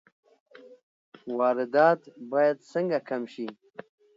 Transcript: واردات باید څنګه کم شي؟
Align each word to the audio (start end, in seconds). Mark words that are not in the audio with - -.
واردات 1.37 2.01
باید 2.31 2.57
څنګه 2.71 2.97
کم 3.09 3.21
شي؟ 3.33 3.47